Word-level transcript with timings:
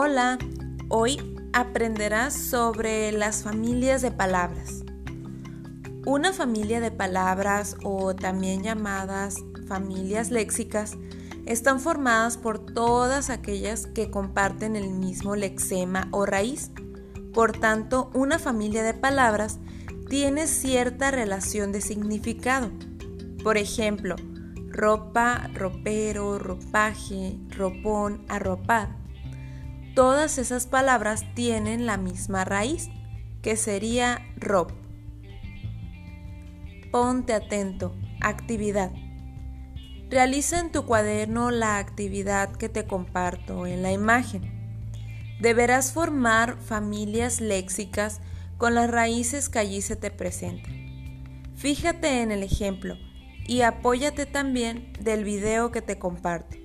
Hola, 0.00 0.38
hoy 0.90 1.18
aprenderás 1.52 2.32
sobre 2.32 3.10
las 3.10 3.42
familias 3.42 4.00
de 4.00 4.12
palabras. 4.12 4.84
Una 6.06 6.32
familia 6.32 6.78
de 6.80 6.92
palabras 6.92 7.76
o 7.82 8.14
también 8.14 8.62
llamadas 8.62 9.38
familias 9.66 10.30
léxicas 10.30 10.96
están 11.46 11.80
formadas 11.80 12.36
por 12.36 12.64
todas 12.64 13.28
aquellas 13.28 13.88
que 13.88 14.08
comparten 14.08 14.76
el 14.76 14.90
mismo 14.90 15.34
lexema 15.34 16.06
o 16.12 16.26
raíz. 16.26 16.70
Por 17.34 17.58
tanto, 17.58 18.12
una 18.14 18.38
familia 18.38 18.84
de 18.84 18.94
palabras 18.94 19.58
tiene 20.08 20.46
cierta 20.46 21.10
relación 21.10 21.72
de 21.72 21.80
significado. 21.80 22.70
Por 23.42 23.58
ejemplo, 23.58 24.14
ropa, 24.68 25.50
ropero, 25.54 26.38
ropaje, 26.38 27.36
ropón, 27.48 28.24
arropar. 28.28 28.97
Todas 29.94 30.38
esas 30.38 30.66
palabras 30.66 31.24
tienen 31.34 31.86
la 31.86 31.96
misma 31.96 32.44
raíz, 32.44 32.88
que 33.42 33.56
sería 33.56 34.26
rob. 34.36 34.72
Ponte 36.90 37.34
atento. 37.34 37.94
Actividad. 38.20 38.90
Realiza 40.10 40.58
en 40.58 40.72
tu 40.72 40.86
cuaderno 40.86 41.50
la 41.50 41.78
actividad 41.78 42.50
que 42.50 42.68
te 42.68 42.86
comparto 42.86 43.66
en 43.66 43.82
la 43.82 43.92
imagen. 43.92 44.50
Deberás 45.40 45.92
formar 45.92 46.56
familias 46.58 47.40
léxicas 47.40 48.20
con 48.56 48.74
las 48.74 48.90
raíces 48.90 49.48
que 49.48 49.58
allí 49.58 49.82
se 49.82 49.96
te 49.96 50.10
presentan. 50.10 50.74
Fíjate 51.56 52.22
en 52.22 52.32
el 52.32 52.42
ejemplo 52.42 52.96
y 53.46 53.62
apóyate 53.62 54.26
también 54.26 54.92
del 55.00 55.24
video 55.24 55.70
que 55.70 55.82
te 55.82 55.98
comparto. 55.98 56.56